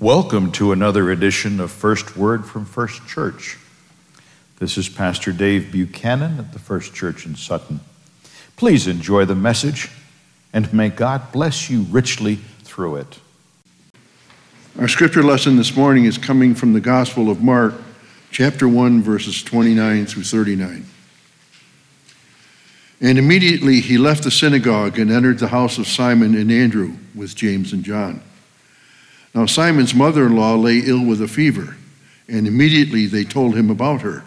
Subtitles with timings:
[0.00, 3.58] Welcome to another edition of First Word from First Church.
[4.60, 7.80] This is Pastor Dave Buchanan at the First Church in Sutton.
[8.54, 9.90] Please enjoy the message
[10.52, 13.18] and may God bless you richly through it.
[14.78, 17.74] Our scripture lesson this morning is coming from the Gospel of Mark,
[18.30, 20.86] chapter 1, verses 29 through 39.
[23.00, 27.34] And immediately he left the synagogue and entered the house of Simon and Andrew with
[27.34, 28.22] James and John.
[29.38, 31.76] Now, Simon's mother in law lay ill with a fever,
[32.26, 34.24] and immediately they told him about her.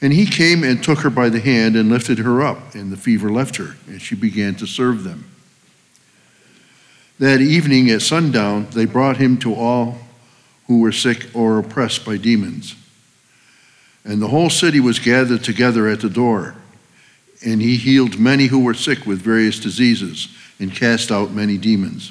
[0.00, 2.96] And he came and took her by the hand and lifted her up, and the
[2.96, 5.26] fever left her, and she began to serve them.
[7.20, 9.98] That evening at sundown, they brought him to all
[10.66, 12.74] who were sick or oppressed by demons.
[14.02, 16.56] And the whole city was gathered together at the door.
[17.46, 20.26] And he healed many who were sick with various diseases
[20.58, 22.10] and cast out many demons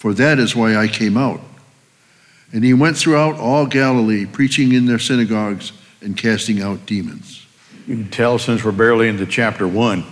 [0.00, 1.42] for that is why I came out.
[2.54, 7.46] And he went throughout all Galilee, preaching in their synagogues and casting out demons.
[7.86, 10.04] You can tell since we're barely into chapter one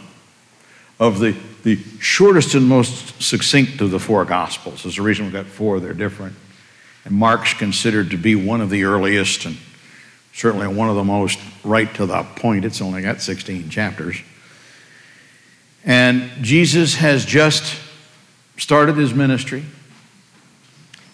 [1.01, 4.83] of the, the shortest and most succinct of the four Gospels.
[4.83, 6.37] There's a reason we've got four, they're different.
[7.07, 9.57] And Mark's considered to be one of the earliest and
[10.35, 12.67] certainly one of the most right to the point.
[12.67, 14.21] It's only got 16 chapters.
[15.83, 17.81] And Jesus has just
[18.59, 19.65] started his ministry.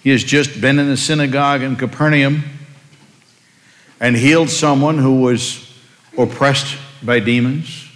[0.04, 2.44] He has just been in the synagogue in Capernaum
[3.98, 5.66] and healed someone who was
[6.18, 7.88] oppressed by demons.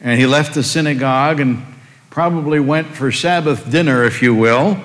[0.00, 1.62] And he left the synagogue and
[2.08, 4.82] probably went for Sabbath dinner, if you will,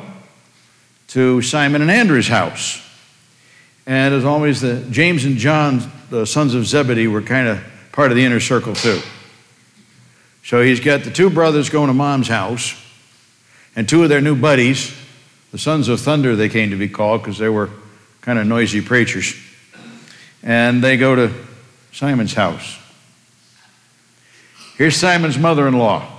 [1.08, 2.86] to Simon and Andrew's house.
[3.88, 8.12] And as always, the James and John, the sons of Zebedee, were kind of part
[8.12, 9.00] of the inner circle too.
[10.44, 12.76] So he's got the two brothers going to mom's house,
[13.74, 14.94] and two of their new buddies
[15.56, 17.70] the Sons of Thunder, they came to be called because they were
[18.20, 19.34] kind of noisy preachers.
[20.44, 21.34] And they go to
[21.94, 22.78] Simon's house.
[24.78, 26.12] Here's Simon's mother in law.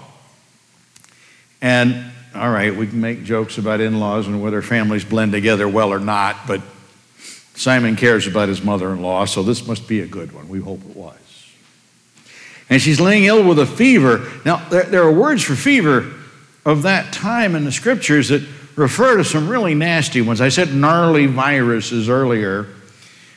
[1.61, 5.69] And all right, we can make jokes about in laws and whether families blend together
[5.69, 6.63] well or not, but
[7.55, 10.49] Simon cares about his mother in law, so this must be a good one.
[10.49, 11.53] We hope it was.
[12.71, 14.33] And she's laying ill with a fever.
[14.47, 16.11] Now, there, there are words for fever
[16.65, 18.41] of that time in the scriptures that
[18.77, 20.41] refer to some really nasty ones.
[20.41, 22.69] I said gnarly viruses earlier.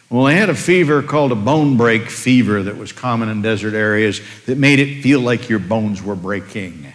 [0.09, 3.73] Well, they had a fever called a bone break fever that was common in desert
[3.73, 6.85] areas that made it feel like your bones were breaking.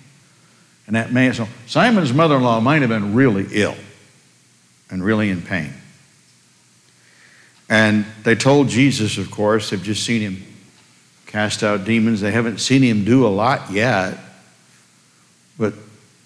[0.87, 3.77] And that man, so Simon's mother in law might have been really ill
[4.91, 5.73] and really in pain.
[7.69, 10.45] And they told Jesus, of course, they've just seen him
[11.27, 12.21] cast out demons.
[12.21, 14.19] They haven't seen him do a lot yet.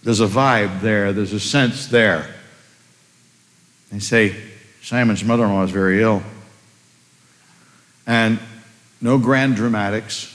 [0.02, 2.34] There's a vibe there, there's a sense there.
[3.90, 4.36] They say
[4.82, 6.22] Simon's mother in law is very ill.
[8.06, 8.38] And
[9.00, 10.34] no grand dramatics,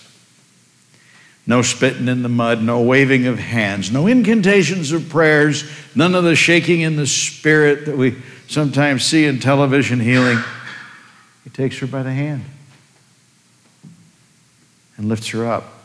[1.45, 6.23] no spitting in the mud, no waving of hands, no incantations of prayers, none of
[6.23, 8.15] the shaking in the spirit that we
[8.47, 10.37] sometimes see in television healing.
[11.43, 12.45] He takes her by the hand
[14.97, 15.82] and lifts her up.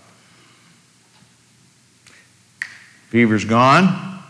[3.09, 4.23] Fever's gone.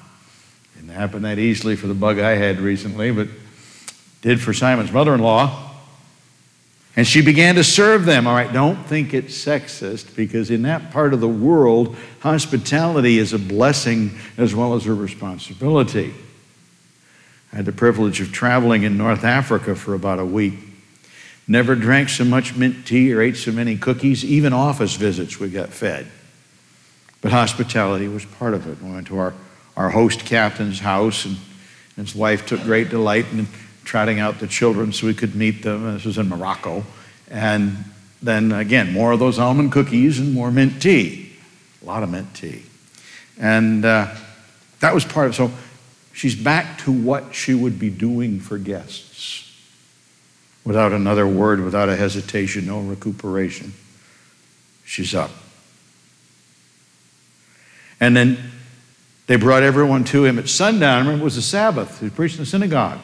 [0.76, 3.28] Didn't happen that easily for the bug I had recently, but
[4.22, 5.68] did for Simon's mother in law.
[6.96, 8.26] And she began to serve them.
[8.26, 13.32] All right, don't think it's sexist because in that part of the world, hospitality is
[13.32, 16.12] a blessing as well as a responsibility.
[17.52, 20.54] I had the privilege of traveling in North Africa for about a week.
[21.46, 24.24] Never drank so much mint tea or ate so many cookies.
[24.24, 26.06] Even office visits we got fed.
[27.20, 28.82] But hospitality was part of it.
[28.82, 29.34] We went to our,
[29.76, 31.36] our host captain's house, and
[31.96, 33.48] his wife took great delight in
[33.84, 35.94] trotting out the children so we could meet them.
[35.94, 36.84] This was in Morocco.
[37.30, 37.84] And
[38.22, 41.32] then again, more of those almond cookies and more mint tea.
[41.82, 42.62] A lot of mint tea.
[43.38, 44.14] And uh,
[44.80, 45.36] that was part of it.
[45.36, 45.50] So
[46.12, 49.44] she's back to what she would be doing for guests
[50.64, 53.72] without another word, without a hesitation, no recuperation.
[54.84, 55.30] She's up.
[58.00, 58.38] And then
[59.28, 61.00] They brought everyone to him at sundown.
[61.00, 62.00] Remember, it was the Sabbath.
[62.00, 62.98] He was preaching in the synagogue.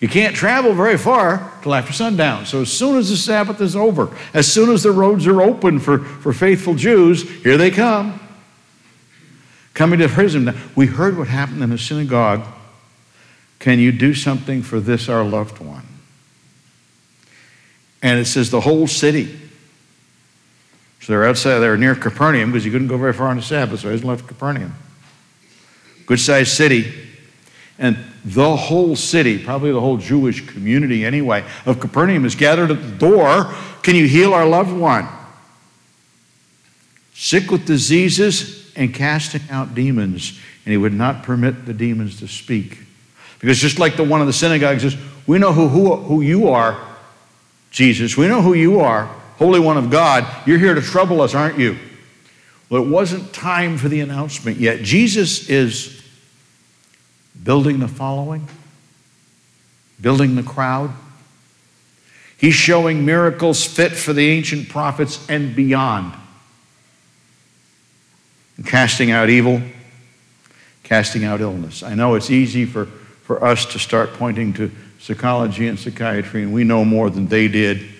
[0.00, 2.44] You can't travel very far till after sundown.
[2.44, 5.78] So, as soon as the Sabbath is over, as soon as the roads are open
[5.78, 8.20] for, for faithful Jews, here they come.
[9.72, 10.44] Coming to prison.
[10.44, 12.44] Now we heard what happened in the synagogue.
[13.58, 15.86] Can you do something for this, our loved one?
[18.02, 19.38] And it says the whole city.
[21.02, 23.80] So they're outside, they're near Capernaum because you couldn't go very far on the Sabbath,
[23.80, 24.72] so they left Capernaum.
[26.06, 26.94] Good sized city.
[27.76, 32.80] And the whole city, probably the whole Jewish community anyway, of Capernaum is gathered at
[32.80, 33.52] the door.
[33.82, 35.08] Can you heal our loved one?
[37.14, 40.38] Sick with diseases and casting out demons.
[40.64, 42.78] And he would not permit the demons to speak.
[43.40, 44.96] Because just like the one in the synagogue says,
[45.26, 46.80] we know who, who, who you are,
[47.72, 48.16] Jesus.
[48.16, 50.24] We know who you are, Holy One of God.
[50.46, 51.76] You're here to trouble us, aren't you?
[52.70, 54.82] Well, it wasn't time for the announcement yet.
[54.82, 56.00] Jesus is
[57.42, 58.46] building the following,
[60.00, 60.92] building the crowd.
[62.38, 66.14] He's showing miracles fit for the ancient prophets and beyond.
[68.58, 69.60] And casting out evil,
[70.84, 71.82] casting out illness.
[71.82, 72.86] I know it's easy for,
[73.24, 77.48] for us to start pointing to psychology and psychiatry, and we know more than they
[77.48, 77.91] did.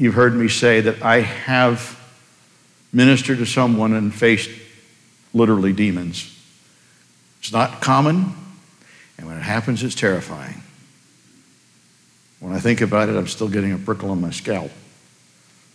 [0.00, 2.00] You've heard me say that I have
[2.90, 4.48] ministered to someone and faced
[5.34, 6.34] literally demons.
[7.40, 8.32] It's not common,
[9.18, 10.62] and when it happens, it's terrifying.
[12.38, 14.70] When I think about it, I'm still getting a prickle on my scalp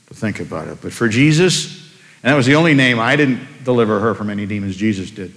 [0.07, 0.79] to think about it.
[0.81, 1.87] But for Jesus,
[2.23, 5.35] and that was the only name I didn't deliver her from any demons, Jesus did.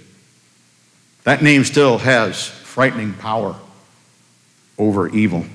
[1.25, 3.55] That name still has frightening power
[4.79, 5.45] over evil.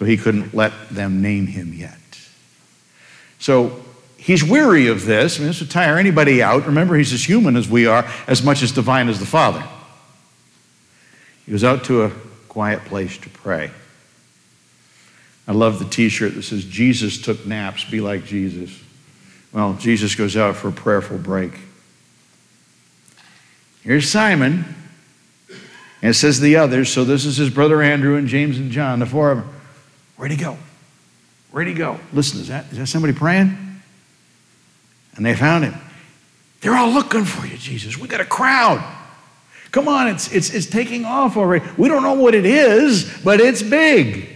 [0.00, 1.98] So he couldn't let them name him yet.
[3.38, 3.84] So
[4.16, 5.36] he's weary of this.
[5.36, 6.64] I mean, this would tire anybody out.
[6.64, 9.62] Remember, he's as human as we are, as much as divine as the Father.
[11.44, 12.12] He goes out to a
[12.48, 13.70] quiet place to pray.
[15.46, 18.74] I love the t shirt that says, Jesus took naps, be like Jesus.
[19.52, 21.52] Well, Jesus goes out for a prayerful break.
[23.82, 24.64] Here's Simon.
[26.00, 29.00] And it says the others, so this is his brother Andrew and James and John,
[29.00, 29.59] the four of them.
[30.20, 30.58] Where'd he go?
[31.50, 31.98] Where'd go?
[32.12, 33.56] Listen, is that, is that somebody praying?
[35.16, 35.74] And they found him.
[36.60, 37.96] They're all looking for you, Jesus.
[37.96, 38.84] We got a crowd.
[39.70, 41.64] Come on, it's, it's, it's taking off already.
[41.78, 44.28] We don't know what it is, but it's big.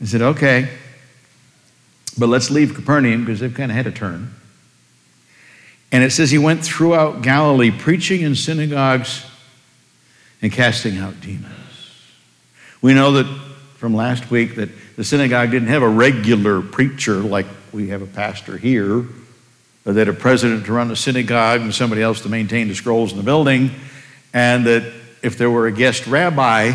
[0.00, 0.68] He said, okay,
[2.18, 4.34] but let's leave Capernaum because they've kind of had a turn.
[5.90, 9.24] And it says he went throughout Galilee preaching in synagogues
[10.42, 11.54] and casting out demons.
[12.82, 13.49] We know that
[13.80, 18.06] from last week that the synagogue didn't have a regular preacher like we have a
[18.06, 19.06] pastor here,
[19.86, 23.12] or that a president to run the synagogue and somebody else to maintain the scrolls
[23.12, 23.70] in the building,
[24.34, 24.82] and that
[25.22, 26.72] if there were a guest rabbi,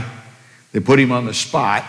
[0.71, 1.85] they put him on the spot.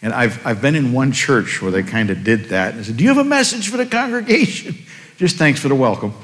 [0.00, 2.74] And I've, I've been in one church where they kind of did that.
[2.74, 4.76] And I said, Do you have a message for the congregation?
[5.16, 6.14] Just thanks for the welcome.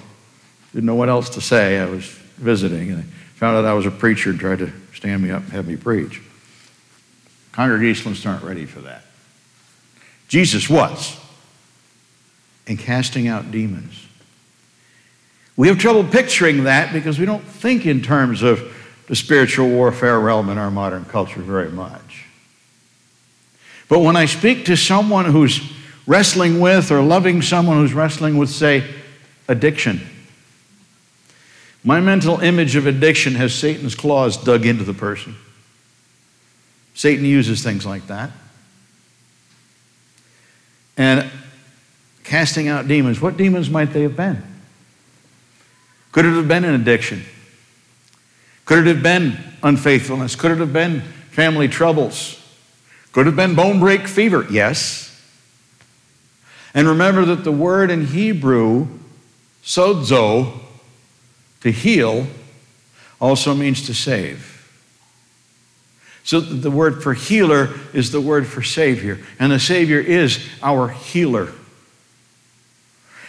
[0.72, 1.81] Didn't know what else to say.
[1.81, 2.05] I was
[2.37, 5.43] visiting and I found out I was a preacher and tried to stand me up
[5.43, 6.22] and have me preach.
[7.56, 9.03] Congregationalists aren't ready for that.
[10.29, 11.19] Jesus was
[12.67, 14.06] in casting out demons.
[15.56, 18.75] We have trouble picturing that because we don't think in terms of
[19.06, 22.27] the spiritual warfare realm in our modern culture very much.
[23.89, 25.58] But when I speak to someone who's
[26.06, 28.84] wrestling with or loving someone who's wrestling with, say,
[29.48, 30.03] addiction,
[31.82, 35.36] my mental image of addiction has Satan's claws dug into the person.
[36.96, 38.31] Satan uses things like that.
[40.96, 41.31] And
[42.24, 44.43] casting out demons, what demons might they have been?
[46.10, 47.22] Could it have been an addiction?
[48.65, 50.36] Could it have been unfaithfulness?
[50.36, 52.43] Could it have been family troubles?
[53.12, 54.46] Could it have been bone break fever?
[54.50, 55.22] Yes.
[56.72, 58.88] And remember that the word in Hebrew,
[59.62, 60.60] sozo,
[61.60, 62.26] to heal,
[63.20, 64.56] also means to save.
[66.26, 70.88] So the word for healer is the word for Savior, and the Savior is our
[70.88, 71.52] healer.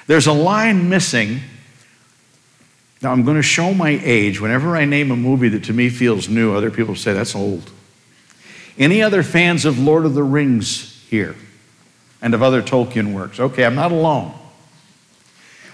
[0.08, 1.42] There's a line missing.
[3.04, 4.42] Now, I'm going to show my age.
[4.42, 7.70] Whenever I name a movie that to me feels new, other people say that's old.
[8.80, 11.36] Any other fans of Lord of the Rings here
[12.20, 13.40] and of other Tolkien works?
[13.40, 14.34] Okay, I'm not alone.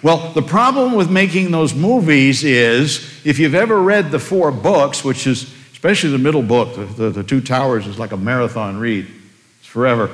[0.01, 5.05] Well, the problem with making those movies is if you've ever read the four books,
[5.05, 5.53] which is
[5.83, 9.05] especially the middle book, the, the, the Two Towers, is like a marathon read.
[9.59, 10.09] It's forever.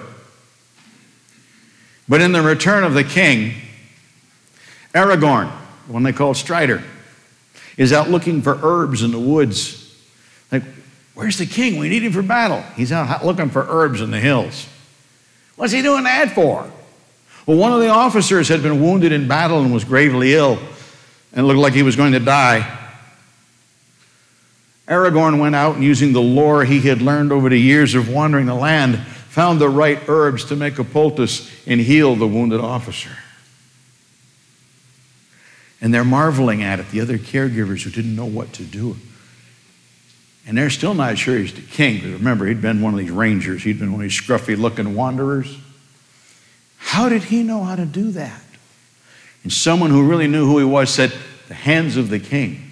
[2.07, 3.53] But in The Return of the King,
[4.95, 5.51] Aragorn,
[5.85, 6.83] the one they called Strider,
[7.77, 9.95] is out looking for herbs in the woods.
[10.51, 10.63] Like,
[11.13, 11.77] where's the king?
[11.77, 12.63] We need him for battle.
[12.75, 14.67] He's out looking for herbs in the hills.
[15.55, 16.67] What's he doing that for?
[17.45, 20.57] Well, one of the officers had been wounded in battle and was gravely ill
[21.31, 22.78] and looked like he was going to die.
[24.89, 28.48] Aragorn went out and, using the lore he had learned over the years of wandering
[28.48, 33.12] the land, found the right herbs to make a poultice and heal the wounded officer.
[35.79, 38.98] And they're marveling at it, the other caregivers who didn't know what to do.
[40.48, 43.12] And they're still not sure he's the king, because remember, he'd been one of these
[43.12, 45.55] rangers, he'd been one of these scruffy looking wanderers.
[46.77, 48.41] How did he know how to do that?
[49.43, 51.13] And someone who really knew who he was said,
[51.48, 52.68] The hands of the king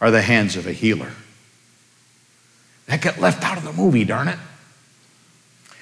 [0.00, 1.12] are the hands of a healer.
[2.86, 4.38] That got left out of the movie, darn it.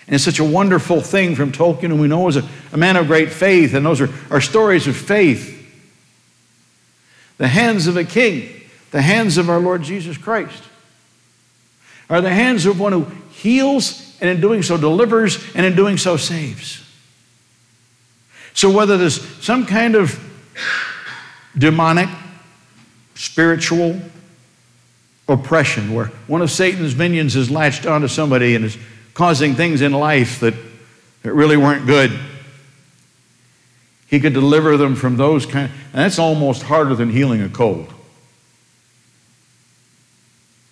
[0.07, 2.97] And it's such a wonderful thing from Tolkien, who we know was a, a man
[2.97, 5.53] of great faith, and those are, are stories of faith.
[7.39, 10.63] The hands of a king, the hands of our Lord Jesus Christ,
[12.11, 15.97] are the hands of one who heals and in doing so delivers and in doing
[15.97, 16.83] so saves.
[18.53, 20.19] So, whether there's some kind of
[21.59, 22.09] demonic,
[23.15, 24.01] spiritual
[25.29, 28.77] oppression where one of Satan's minions has latched onto somebody and is
[29.15, 30.55] causing things in life that,
[31.23, 32.13] that really weren't good,
[34.09, 35.71] he could deliver them from those kind.
[35.93, 37.93] And that's almost harder than healing a cold.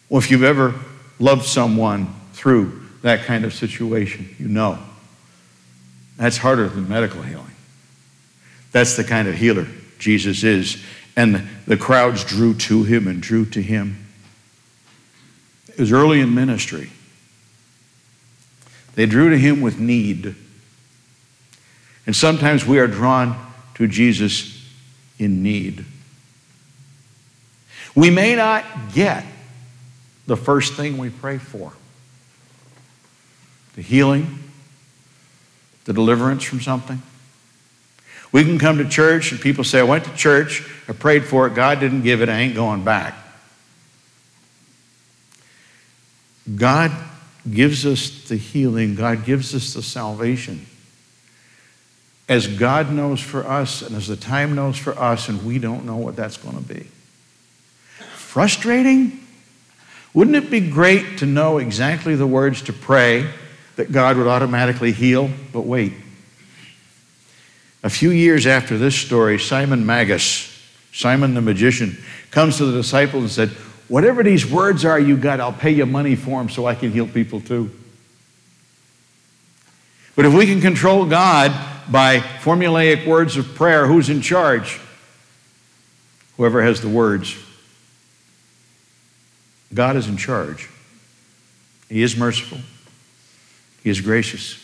[0.08, 0.74] Well, if you've ever
[1.18, 4.78] loved someone through that kind of situation, you know
[6.16, 7.46] that's harder than medical healing.
[8.70, 9.66] That's the kind of healer
[9.98, 10.82] Jesus is.
[11.16, 14.06] And the crowds drew to him and drew to him.
[15.68, 16.90] It was early in ministry.
[18.94, 20.34] They drew to him with need.
[22.06, 23.36] And sometimes we are drawn
[23.74, 24.66] to Jesus
[25.18, 25.84] in need.
[27.94, 28.64] We may not
[28.94, 29.24] get
[30.26, 31.72] the first thing we pray for
[33.74, 34.38] the healing,
[35.84, 37.02] the deliverance from something.
[38.32, 41.46] We can come to church and people say, I went to church, I prayed for
[41.46, 43.14] it, God didn't give it, I ain't going back.
[46.56, 46.90] God
[47.50, 50.66] gives us the healing, God gives us the salvation.
[52.28, 55.84] As God knows for us and as the time knows for us, and we don't
[55.84, 56.86] know what that's going to be.
[58.14, 59.20] Frustrating?
[60.14, 63.28] Wouldn't it be great to know exactly the words to pray
[63.76, 65.30] that God would automatically heal?
[65.52, 65.92] But wait.
[67.82, 70.48] A few years after this story, Simon Magus,
[70.92, 71.98] Simon the magician,
[72.30, 73.48] comes to the disciples and said,
[73.88, 76.92] Whatever these words are you got, I'll pay you money for them so I can
[76.92, 77.70] heal people too.
[80.14, 81.50] But if we can control God
[81.90, 84.80] by formulaic words of prayer, who's in charge?
[86.36, 87.36] Whoever has the words.
[89.74, 90.68] God is in charge.
[91.88, 92.58] He is merciful,
[93.82, 94.58] He is gracious.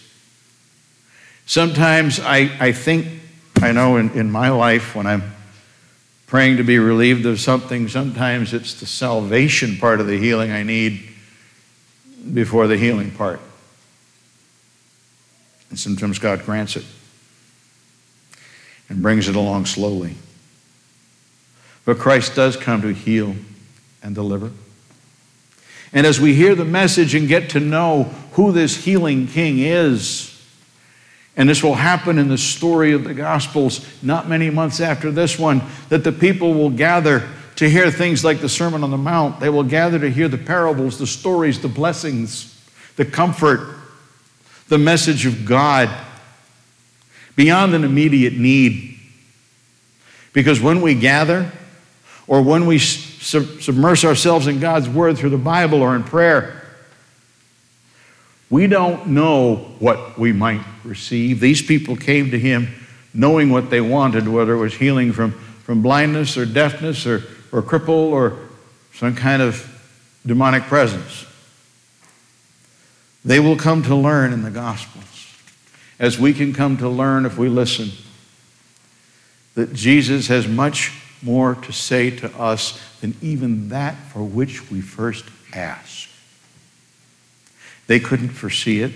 [1.49, 3.09] Sometimes I, I think,
[3.62, 5.23] I know in, in my life when I'm
[6.26, 10.62] praying to be relieved of something, sometimes it's the salvation part of the healing I
[10.62, 11.09] need
[12.35, 13.40] before the healing part.
[15.71, 16.85] And sometimes God grants it
[18.90, 20.17] and brings it along slowly.
[21.87, 23.35] But Christ does come to heal
[24.02, 24.50] and deliver.
[25.95, 28.02] And as we hear the message and get to know
[28.33, 30.38] who this healing king is,
[31.38, 35.38] and this will happen in the story of the Gospels not many months after this
[35.38, 39.38] one, that the people will gather to hear things like the Sermon on the Mount.
[39.38, 42.61] They will gather to hear the parables, the stories, the blessings,
[42.97, 43.76] the comfort,
[44.66, 45.88] the message of God
[47.37, 48.99] beyond an immediate need.
[50.33, 51.52] Because when we gather,
[52.26, 56.58] or when we submerge ourselves in God's Word through the Bible or in prayer,
[58.50, 61.40] we don't know what we might receive.
[61.40, 62.69] These people came to him
[63.12, 67.62] knowing what they wanted, whether it was healing from, from blindness or deafness or, or
[67.62, 68.38] cripple or
[68.95, 69.64] some kind of
[70.25, 71.26] demonic presence.
[73.25, 75.26] They will come to learn in the Gospels,
[75.99, 77.90] as we can come to learn if we listen,
[79.55, 84.81] that Jesus has much more to say to us than even that for which we
[84.81, 86.08] first ask.
[87.88, 88.92] They couldn't foresee it.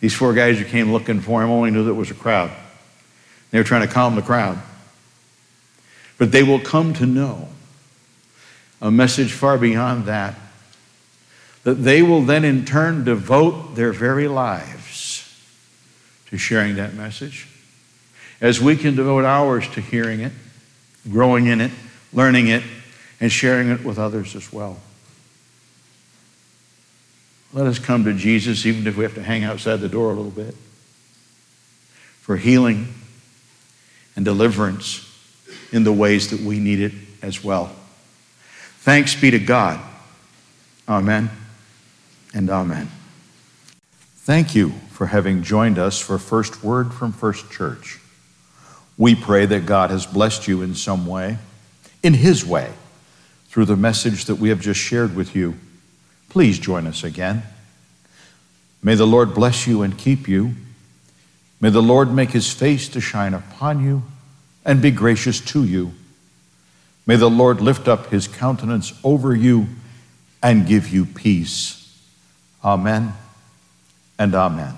[0.00, 2.50] These four guys who came looking for him only knew that it was a crowd.
[3.52, 4.60] They were trying to calm the crowd.
[6.18, 7.48] But they will come to know
[8.80, 10.34] a message far beyond that,
[11.62, 15.32] that they will then in turn devote their very lives
[16.26, 17.46] to sharing that message,
[18.40, 20.32] as we can devote ours to hearing it
[21.10, 21.70] growing in it,
[22.12, 22.62] learning it,
[23.20, 24.80] and sharing it with others as well.
[27.52, 30.14] Let us come to Jesus, even if we have to hang outside the door a
[30.14, 30.54] little bit,
[32.20, 32.94] for healing
[34.16, 35.08] and deliverance
[35.70, 37.74] in the ways that we need it as well.
[38.78, 39.80] Thanks be to God.
[40.88, 41.30] Amen
[42.34, 42.90] and amen.
[44.16, 47.98] Thank you for having joined us for First Word from First Church.
[48.96, 51.38] We pray that God has blessed you in some way,
[52.02, 52.72] in His way,
[53.48, 55.56] through the message that we have just shared with you.
[56.32, 57.42] Please join us again.
[58.82, 60.54] May the Lord bless you and keep you.
[61.60, 64.02] May the Lord make His face to shine upon you
[64.64, 65.92] and be gracious to you.
[67.06, 69.66] May the Lord lift up His countenance over you
[70.42, 72.02] and give you peace.
[72.64, 73.12] Amen
[74.18, 74.72] and amen.